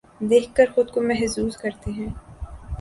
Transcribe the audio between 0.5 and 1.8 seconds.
کر خود کو محظوظ